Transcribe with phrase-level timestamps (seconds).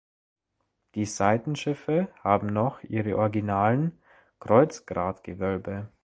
[0.95, 4.01] Die Seitenschiffe haben noch ihre originalen
[4.39, 5.91] Kreuzgratgewölbe.